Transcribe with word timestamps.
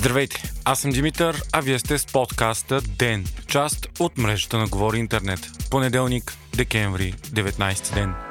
Здравейте, 0.00 0.42
аз 0.64 0.80
съм 0.80 0.90
Димитър, 0.90 1.42
а 1.52 1.60
вие 1.60 1.78
сте 1.78 1.98
с 1.98 2.06
подкаста 2.06 2.80
ДЕН, 2.80 3.24
част 3.46 3.88
от 3.98 4.18
мрежата 4.18 4.58
на 4.58 4.66
Говори 4.66 4.98
Интернет. 4.98 5.40
Понеделник, 5.70 6.32
декември, 6.56 7.12
19 7.12 7.94
ден. 7.94 8.29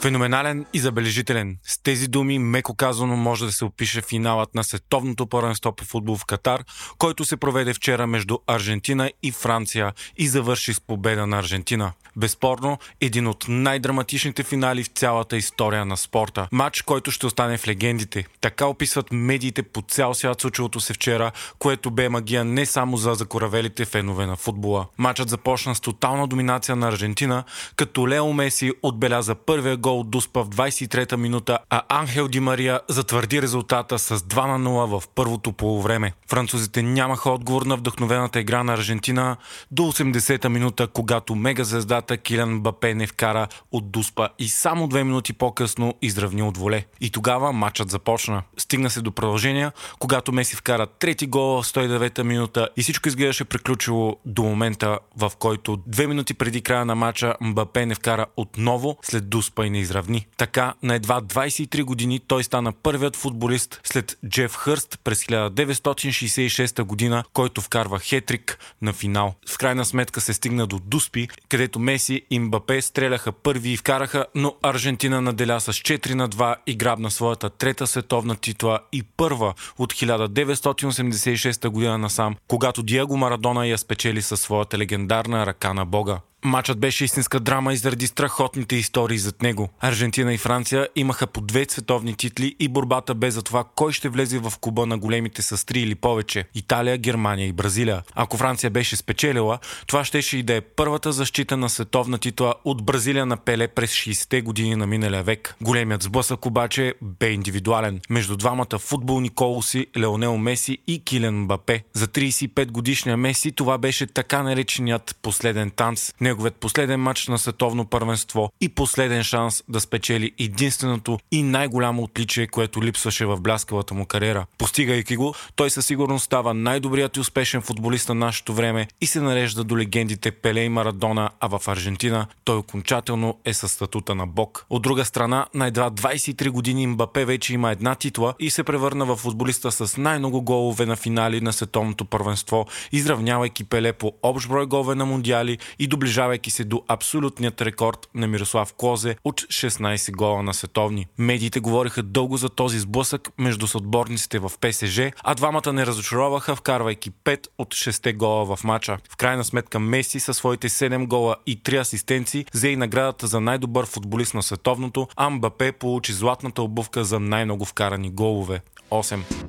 Феноменален 0.00 0.66
и 0.72 0.78
забележителен. 0.78 1.56
С 1.64 1.82
тези 1.82 2.08
думи, 2.08 2.38
меко 2.38 2.74
казано, 2.74 3.16
може 3.16 3.44
да 3.46 3.52
се 3.52 3.64
опише 3.64 4.00
финалът 4.00 4.54
на 4.54 4.64
световното 4.64 5.26
първенство 5.26 5.72
по 5.72 5.84
футбол 5.84 6.16
в 6.16 6.24
Катар, 6.24 6.64
който 6.98 7.24
се 7.24 7.36
проведе 7.36 7.74
вчера 7.74 8.06
между 8.06 8.38
Аржентина 8.46 9.10
и 9.22 9.32
Франция 9.32 9.92
и 10.16 10.28
завърши 10.28 10.74
с 10.74 10.80
победа 10.80 11.26
на 11.26 11.38
Аржентина. 11.38 11.92
Безспорно, 12.16 12.78
един 13.00 13.26
от 13.26 13.44
най-драматичните 13.48 14.42
финали 14.42 14.84
в 14.84 14.86
цялата 14.86 15.36
история 15.36 15.84
на 15.84 15.96
спорта. 15.96 16.48
Матч, 16.52 16.82
който 16.82 17.10
ще 17.10 17.26
остане 17.26 17.58
в 17.58 17.68
легендите. 17.68 18.24
Така 18.40 18.66
описват 18.66 19.06
медиите 19.12 19.62
по 19.62 19.82
цял 19.82 20.14
свят 20.14 20.40
случилото 20.40 20.80
се 20.80 20.92
вчера, 20.92 21.32
което 21.58 21.90
бе 21.90 22.08
магия 22.08 22.44
не 22.44 22.66
само 22.66 22.96
за 22.96 23.14
закоравелите 23.14 23.84
фенове 23.84 24.26
на 24.26 24.36
футбола. 24.36 24.86
Матчът 24.98 25.28
започна 25.28 25.74
с 25.74 25.80
тотална 25.80 26.26
доминация 26.26 26.76
на 26.76 26.88
Аржентина, 26.88 27.44
като 27.76 28.08
Лео 28.08 28.32
Меси 28.32 28.72
отбеляза 28.82 29.34
първия 29.34 29.76
гол 29.76 29.89
от 29.92 30.10
Дуспа 30.10 30.42
в 30.42 30.48
23-та 30.48 31.16
минута, 31.16 31.58
а 31.70 31.82
Анхел 31.88 32.28
Ди 32.28 32.40
Мария 32.40 32.80
затвърди 32.88 33.42
резултата 33.42 33.98
с 33.98 34.18
2 34.18 34.46
на 34.46 34.70
0 34.70 35.00
в 35.00 35.08
първото 35.08 35.52
полувреме. 35.52 36.12
Французите 36.28 36.82
нямаха 36.82 37.30
отговор 37.30 37.62
на 37.62 37.76
вдъхновената 37.76 38.40
игра 38.40 38.64
на 38.64 38.72
Аржентина 38.72 39.36
до 39.70 39.82
80-та 39.82 40.48
минута, 40.48 40.86
когато 40.86 41.34
мегазвездата 41.34 42.16
Килян 42.16 42.60
Бапе 42.60 42.94
не 42.94 43.06
вкара 43.06 43.48
от 43.72 43.90
Дуспа 43.90 44.28
и 44.38 44.48
само 44.48 44.88
две 44.88 45.04
минути 45.04 45.32
по-късно 45.32 45.94
изравни 46.02 46.42
от 46.42 46.56
воле. 46.56 46.84
И 47.00 47.10
тогава 47.10 47.52
матчът 47.52 47.90
започна. 47.90 48.42
Стигна 48.56 48.90
се 48.90 49.00
до 49.00 49.12
продължения, 49.12 49.72
когато 49.98 50.32
Меси 50.32 50.56
вкара 50.56 50.86
трети 50.86 51.26
гол 51.26 51.62
в 51.62 51.66
109-та 51.66 52.24
минута 52.24 52.68
и 52.76 52.82
всичко 52.82 53.08
изглеждаше 53.08 53.44
приключило 53.44 54.16
до 54.26 54.42
момента, 54.42 54.98
в 55.16 55.32
който 55.38 55.76
две 55.86 56.06
минути 56.06 56.34
преди 56.34 56.60
края 56.60 56.84
на 56.84 56.94
матча 56.94 57.34
Мбапе 57.40 57.86
не 57.86 57.94
вкара 57.94 58.26
отново 58.36 58.96
след 59.02 59.28
Дуспа 59.28 59.66
и 59.66 59.70
не 59.70 59.79
изравни. 59.80 60.26
Така 60.36 60.74
на 60.82 60.94
едва 60.94 61.20
23 61.20 61.82
години 61.82 62.20
той 62.26 62.44
стана 62.44 62.72
първият 62.72 63.16
футболист 63.16 63.80
след 63.84 64.18
Джеф 64.28 64.54
Хърст 64.54 64.98
през 65.04 65.24
1966 65.24 66.82
година, 66.82 67.24
който 67.32 67.60
вкарва 67.60 67.98
хетрик 67.98 68.58
на 68.82 68.92
финал. 68.92 69.34
В 69.50 69.58
крайна 69.58 69.84
сметка 69.84 70.20
се 70.20 70.34
стигна 70.34 70.66
до 70.66 70.78
Дуспи, 70.78 71.28
където 71.48 71.78
Меси 71.78 72.22
и 72.30 72.38
Мбапе 72.38 72.82
стреляха 72.82 73.32
първи 73.32 73.70
и 73.70 73.76
вкараха, 73.76 74.26
но 74.34 74.54
Аржентина 74.62 75.20
наделя 75.20 75.60
с 75.60 75.72
4 75.72 76.14
на 76.14 76.28
2 76.28 76.56
и 76.66 76.74
грабна 76.74 77.10
своята 77.10 77.50
трета 77.50 77.86
световна 77.86 78.36
титла 78.36 78.80
и 78.92 79.02
първа 79.02 79.54
от 79.78 79.92
1986 79.94 81.68
година 81.68 81.98
насам, 81.98 82.36
когато 82.48 82.82
Диего 82.82 83.16
Марадона 83.16 83.66
я 83.66 83.78
спечели 83.78 84.22
със 84.22 84.40
своята 84.40 84.78
легендарна 84.78 85.46
ръка 85.46 85.74
на 85.74 85.84
Бога. 85.84 86.20
Матчът 86.44 86.78
беше 86.78 87.04
истинска 87.04 87.40
драма 87.40 87.72
и 87.72 87.76
заради 87.76 88.06
страхотните 88.06 88.76
истории 88.76 89.18
зад 89.18 89.42
него. 89.42 89.68
Аржентина 89.80 90.34
и 90.34 90.38
Франция 90.38 90.88
имаха 90.96 91.26
по 91.26 91.40
две 91.40 91.66
световни 91.68 92.14
титли 92.14 92.56
и 92.60 92.68
борбата 92.68 93.14
бе 93.14 93.30
за 93.30 93.42
това 93.42 93.64
кой 93.76 93.92
ще 93.92 94.08
влезе 94.08 94.38
в 94.38 94.52
куба 94.60 94.86
на 94.86 94.98
големите 94.98 95.42
с 95.42 95.66
три 95.66 95.80
или 95.80 95.94
повече– 95.94 96.44
Италия, 96.54 96.98
Германия 96.98 97.46
и 97.46 97.52
Бразилия. 97.52 98.02
Ако 98.14 98.36
Франция 98.36 98.70
беше 98.70 98.96
спечелила, 98.96 99.58
това 99.86 100.04
щеше 100.04 100.36
и 100.38 100.42
да 100.42 100.54
е 100.54 100.60
първата 100.60 101.12
защита 101.12 101.56
на 101.56 101.68
световна 101.68 102.18
титла 102.18 102.54
от 102.64 102.84
Бразилия 102.84 103.26
на 103.26 103.36
Пеле 103.36 103.68
през 103.68 103.90
60-те 103.90 104.40
години 104.40 104.76
на 104.76 104.86
миналия 104.86 105.22
век. 105.22 105.56
Големият 105.60 106.02
сблъсък 106.02 106.46
обаче 106.46 106.94
бе 107.02 107.30
индивидуален. 107.30 108.00
Между 108.10 108.36
двамата 108.36 108.78
футболни 108.78 109.28
колоси 109.28 109.86
Леонел 109.98 110.36
Меси 110.36 110.78
и 110.86 111.04
Килен 111.04 111.42
Мбапе. 111.42 111.82
За 111.92 112.06
35 112.06 112.70
годишния 112.70 113.16
Меси 113.16 113.52
това 113.52 113.78
беше 113.78 114.06
така 114.06 114.42
нареченият 114.42 115.18
последен 115.22 115.70
танц– 115.70 116.12
неговият 116.30 116.54
последен 116.54 117.00
матч 117.00 117.28
на 117.28 117.38
световно 117.38 117.84
първенство 117.84 118.52
и 118.60 118.68
последен 118.68 119.22
шанс 119.22 119.64
да 119.68 119.80
спечели 119.80 120.32
единственото 120.38 121.18
и 121.32 121.42
най-голямо 121.42 122.02
отличие, 122.02 122.46
което 122.46 122.82
липсваше 122.82 123.26
в 123.26 123.40
бляскавата 123.40 123.94
му 123.94 124.06
кариера. 124.06 124.46
Постигайки 124.58 125.16
го, 125.16 125.34
той 125.56 125.70
със 125.70 125.86
сигурност 125.86 126.24
става 126.24 126.54
най-добрият 126.54 127.16
и 127.16 127.20
успешен 127.20 127.62
футболист 127.62 128.08
на 128.08 128.14
нашето 128.14 128.54
време 128.54 128.88
и 129.00 129.06
се 129.06 129.20
нарежда 129.20 129.64
до 129.64 129.78
легендите 129.78 130.30
Пеле 130.30 130.60
и 130.60 130.68
Марадона, 130.68 131.30
а 131.40 131.58
в 131.58 131.68
Аржентина 131.68 132.26
той 132.44 132.56
окончателно 132.56 133.38
е 133.44 133.54
със 133.54 133.72
статута 133.72 134.14
на 134.14 134.26
бог. 134.26 134.66
От 134.70 134.82
друга 134.82 135.04
страна, 135.04 135.46
на 135.54 135.66
едва 135.66 135.90
23 135.90 136.50
години 136.50 136.86
Мбапе 136.86 137.24
вече 137.24 137.54
има 137.54 137.70
една 137.70 137.94
титла 137.94 138.34
и 138.38 138.50
се 138.50 138.64
превърна 138.64 139.04
в 139.04 139.16
футболиста 139.16 139.72
с 139.72 139.96
най-много 139.96 140.42
голове 140.42 140.86
на 140.86 140.96
финали 140.96 141.40
на 141.40 141.52
световното 141.52 142.04
първенство, 142.04 142.66
изравнявайки 142.92 143.64
Пеле 143.64 143.92
по 143.92 144.12
общ 144.22 144.48
брой 144.48 144.66
голове 144.66 144.94
на 144.94 145.06
мундиали 145.06 145.58
и 145.78 145.86
доближавайки 145.86 146.19
приближавайки 146.20 146.50
се 146.50 146.64
до 146.64 146.82
абсолютният 146.88 147.62
рекорд 147.62 148.08
на 148.14 148.26
Мирослав 148.26 148.72
Клозе 148.72 149.16
от 149.24 149.40
16 149.40 150.12
гола 150.16 150.42
на 150.42 150.54
световни. 150.54 151.06
Медиите 151.18 151.60
говориха 151.60 152.02
дълго 152.02 152.36
за 152.36 152.48
този 152.48 152.78
сблъсък 152.78 153.28
между 153.38 153.66
съотборниците 153.66 154.38
в 154.38 154.52
ПСЖ, 154.60 155.00
а 155.24 155.34
двамата 155.34 155.72
не 155.72 155.86
разочароваха, 155.86 156.56
вкарвайки 156.56 157.10
5 157.10 157.46
от 157.58 157.74
6 157.74 158.16
гола 158.16 158.56
в 158.56 158.64
матча. 158.64 158.98
В 159.10 159.16
крайна 159.16 159.44
сметка 159.44 159.80
Меси 159.80 160.20
със 160.20 160.36
своите 160.36 160.68
7 160.68 161.06
гола 161.06 161.36
и 161.46 161.62
3 161.62 161.80
асистенции 161.80 162.44
взе 162.54 162.68
и 162.68 162.76
наградата 162.76 163.26
за 163.26 163.40
най-добър 163.40 163.86
футболист 163.86 164.34
на 164.34 164.42
световното, 164.42 165.08
а 165.16 165.30
Мбапе 165.30 165.72
получи 165.72 166.12
златната 166.12 166.62
обувка 166.62 167.04
за 167.04 167.20
най-много 167.20 167.64
вкарани 167.64 168.10
голове. 168.10 168.60
8. 168.90 169.39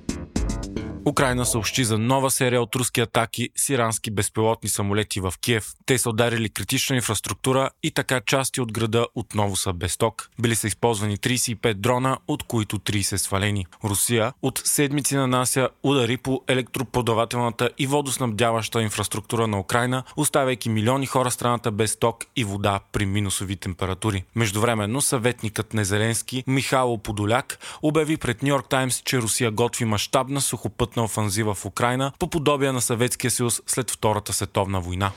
Украина 1.11 1.45
съобщи 1.45 1.83
за 1.83 1.97
нова 1.97 2.31
серия 2.31 2.61
от 2.61 2.75
руски 2.75 3.01
атаки 3.01 3.49
с 3.55 3.69
ирански 3.69 4.11
безпилотни 4.11 4.69
самолети 4.69 5.19
в 5.19 5.33
Киев. 5.41 5.67
Те 5.85 5.97
са 5.97 6.09
ударили 6.09 6.49
критична 6.49 6.95
инфраструктура 6.95 7.69
и 7.83 7.91
така 7.91 8.22
части 8.22 8.61
от 8.61 8.73
града 8.73 9.07
отново 9.16 9.55
са 9.55 9.73
без 9.73 9.97
ток. 9.97 10.29
Били 10.39 10.55
са 10.55 10.67
използвани 10.67 11.17
35 11.17 11.73
дрона, 11.73 12.17
от 12.27 12.44
които 12.44 12.79
30 12.79 13.16
свалени. 13.16 13.66
Русия 13.83 14.33
от 14.41 14.61
седмици 14.66 15.16
нанася 15.16 15.69
удари 15.83 16.17
по 16.17 16.44
електроподавателната 16.47 17.69
и 17.77 17.88
водоснабдяваща 17.88 18.81
инфраструктура 18.81 19.47
на 19.47 19.59
Украина, 19.59 20.03
оставяйки 20.16 20.69
милиони 20.69 21.05
хора 21.05 21.31
страната 21.31 21.71
без 21.71 22.00
ток 22.00 22.25
и 22.35 22.44
вода 22.44 22.79
при 22.91 23.05
минусови 23.05 23.55
температури. 23.55 24.23
Междувременно 24.35 25.01
съветникът 25.01 25.73
на 25.73 25.85
Зеленски 25.85 26.44
Михайло 26.47 26.97
Подоляк 26.97 27.59
обяви 27.81 28.17
пред 28.17 28.44
Нью 28.44 28.50
Йорк 28.50 28.69
Таймс, 28.69 29.01
че 29.05 29.21
Русия 29.21 29.51
готви 29.51 29.85
мащабна 29.85 30.41
сухопът 30.41 30.97
сухопътна 31.01 31.03
офанзива 31.03 31.53
в 31.53 31.66
Украина 31.66 32.12
по 32.19 32.29
подобие 32.29 32.72
на 32.72 32.81
Съветския 32.81 33.31
съюз 33.31 33.62
след 33.67 33.91
Втората 33.91 34.34
световна 34.34 34.81
война. 34.81 35.12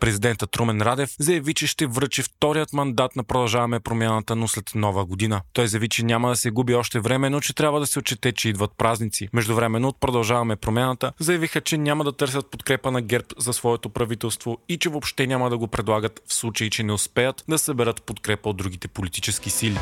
Президентът 0.00 0.50
Трумен 0.50 0.82
Радев 0.82 1.10
заяви, 1.18 1.54
че 1.54 1.66
ще 1.66 1.86
връчи 1.86 2.22
вторият 2.22 2.72
мандат 2.72 3.16
на 3.16 3.24
Продължаваме 3.24 3.80
промяната, 3.80 4.36
но 4.36 4.48
след 4.48 4.74
нова 4.74 5.04
година. 5.04 5.40
Той 5.52 5.68
заяви, 5.68 5.88
че 5.88 6.04
няма 6.04 6.28
да 6.28 6.36
се 6.36 6.50
губи 6.50 6.74
още 6.74 7.00
време, 7.00 7.30
но 7.30 7.40
че 7.40 7.54
трябва 7.54 7.80
да 7.80 7.86
се 7.86 7.98
отчете, 7.98 8.32
че 8.32 8.48
идват 8.48 8.70
празници. 8.78 9.28
Междувременно 9.32 9.88
от 9.88 10.00
Продължаваме 10.00 10.56
промяната 10.56 11.12
заявиха, 11.18 11.60
че 11.60 11.78
няма 11.78 12.04
да 12.04 12.12
търсят 12.12 12.50
подкрепа 12.50 12.90
на 12.90 13.02
ГЕРБ 13.02 13.26
за 13.38 13.52
своето 13.52 13.88
правителство 13.88 14.58
и 14.68 14.78
че 14.78 14.88
въобще 14.88 15.26
няма 15.26 15.50
да 15.50 15.58
го 15.58 15.68
предлагат 15.68 16.22
в 16.26 16.34
случай, 16.34 16.70
че 16.70 16.82
не 16.82 16.92
успеят 16.92 17.44
да 17.48 17.58
съберат 17.58 18.02
подкрепа 18.02 18.48
от 18.48 18.56
другите 18.56 18.88
политически 18.88 19.50
сили. 19.50 19.78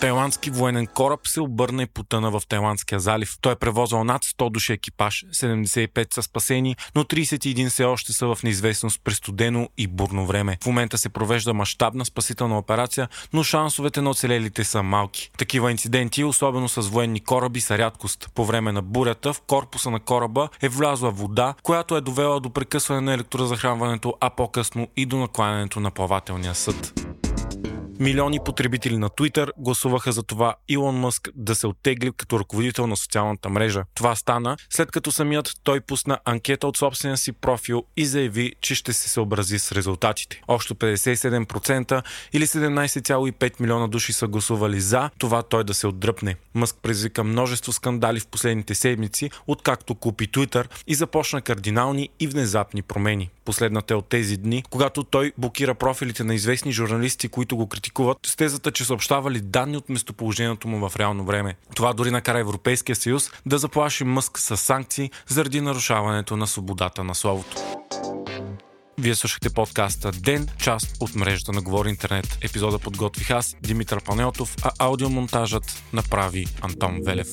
Тайландски 0.00 0.50
военен 0.50 0.86
кораб 0.86 1.20
се 1.28 1.40
обърна 1.40 1.82
и 1.82 1.86
потъна 1.86 2.30
в 2.30 2.42
Тайландския 2.48 3.00
залив. 3.00 3.36
Той 3.40 3.52
е 3.52 3.56
превозвал 3.56 4.04
над 4.04 4.24
100 4.24 4.50
души 4.50 4.72
екипаж, 4.72 5.24
75 5.32 6.14
са 6.14 6.22
спасени, 6.22 6.76
но 6.94 7.04
31 7.04 7.68
все 7.68 7.84
още 7.84 8.12
са 8.12 8.34
в 8.34 8.42
неизвестност 8.42 9.00
през 9.04 9.16
студено 9.16 9.68
и 9.78 9.86
бурно 9.86 10.26
време. 10.26 10.58
В 10.62 10.66
момента 10.66 10.98
се 10.98 11.08
провежда 11.08 11.54
мащабна 11.54 12.04
спасителна 12.04 12.58
операция, 12.58 13.08
но 13.32 13.42
шансовете 13.42 14.00
на 14.00 14.10
оцелелите 14.10 14.64
са 14.64 14.82
малки. 14.82 15.30
Такива 15.38 15.70
инциденти, 15.70 16.24
особено 16.24 16.68
с 16.68 16.80
военни 16.80 17.20
кораби, 17.20 17.60
са 17.60 17.78
рядкост. 17.78 18.30
По 18.34 18.44
време 18.44 18.72
на 18.72 18.82
бурята 18.82 19.32
в 19.32 19.40
корпуса 19.40 19.90
на 19.90 20.00
кораба 20.00 20.48
е 20.62 20.68
влязла 20.68 21.10
вода, 21.10 21.54
която 21.62 21.96
е 21.96 22.00
довела 22.00 22.40
до 22.40 22.50
прекъсване 22.50 23.00
на 23.00 23.14
електрозахранването, 23.14 24.14
а 24.20 24.30
по-късно 24.30 24.88
и 24.96 25.06
до 25.06 25.16
накланянето 25.16 25.80
на 25.80 25.90
плавателния 25.90 26.54
съд. 26.54 27.03
Милиони 28.00 28.38
потребители 28.44 28.96
на 28.96 29.10
Twitter 29.10 29.50
гласуваха 29.58 30.12
за 30.12 30.22
това 30.22 30.54
Илон 30.68 30.96
Мъск 30.96 31.28
да 31.34 31.54
се 31.54 31.66
оттегли 31.66 32.12
като 32.16 32.40
ръководител 32.40 32.86
на 32.86 32.96
социалната 32.96 33.48
мрежа. 33.48 33.84
Това 33.94 34.16
стана 34.16 34.56
след 34.70 34.90
като 34.90 35.12
самият 35.12 35.52
той 35.62 35.80
пусна 35.80 36.18
анкета 36.24 36.66
от 36.66 36.76
собствения 36.76 37.16
си 37.16 37.32
профил 37.32 37.84
и 37.96 38.06
заяви, 38.06 38.52
че 38.60 38.74
ще 38.74 38.92
се 38.92 39.08
съобрази 39.08 39.58
с 39.58 39.72
резултатите. 39.72 40.42
Общо 40.48 40.74
57% 40.74 42.02
или 42.32 42.46
17,5 42.46 43.60
милиона 43.60 43.88
души 43.88 44.12
са 44.12 44.26
гласували 44.26 44.80
за 44.80 45.10
това 45.18 45.42
той 45.42 45.64
да 45.64 45.74
се 45.74 45.86
отдръпне. 45.86 46.36
Мъск 46.54 46.76
предизвика 46.82 47.24
множество 47.24 47.72
скандали 47.72 48.20
в 48.20 48.26
последните 48.26 48.74
седмици, 48.74 49.30
откакто 49.46 49.94
купи 49.94 50.28
Twitter 50.28 50.66
и 50.86 50.94
започна 50.94 51.42
кардинални 51.42 52.08
и 52.20 52.26
внезапни 52.26 52.82
промени. 52.82 53.30
Последната 53.44 53.94
е 53.94 53.96
от 53.96 54.08
тези 54.08 54.36
дни, 54.36 54.62
когато 54.70 55.04
той 55.04 55.32
блокира 55.38 55.74
профилите 55.74 56.24
на 56.24 56.34
известни 56.34 56.72
журналисти, 56.72 57.28
които 57.28 57.56
го 57.56 57.66
критикуват 57.66 57.83
критикуват 57.84 58.18
с 58.26 58.36
тезата, 58.36 58.70
че 58.70 58.84
съобщавали 58.84 59.40
данни 59.40 59.76
от 59.76 59.88
местоположението 59.88 60.68
му 60.68 60.88
в 60.88 60.96
реално 60.96 61.24
време. 61.24 61.56
Това 61.74 61.92
дори 61.92 62.10
накара 62.10 62.38
Европейския 62.38 62.96
съюз 62.96 63.30
да 63.46 63.58
заплаши 63.58 64.04
Мъск 64.04 64.38
с 64.38 64.56
санкции 64.56 65.10
заради 65.28 65.60
нарушаването 65.60 66.36
на 66.36 66.46
свободата 66.46 67.04
на 67.04 67.14
словото. 67.14 67.56
Вие 68.98 69.14
слушахте 69.14 69.50
подкаста 69.50 70.12
Ден, 70.12 70.48
част 70.58 70.96
от 71.00 71.14
мрежата 71.14 71.52
на 71.52 71.62
Говори 71.62 71.88
Интернет. 71.88 72.38
Епизода 72.42 72.78
подготвих 72.78 73.30
аз, 73.30 73.56
Димитър 73.60 74.04
Панеотов, 74.04 74.56
а 74.62 74.70
аудиомонтажът 74.78 75.82
направи 75.92 76.46
Антон 76.62 77.00
Велев. 77.04 77.28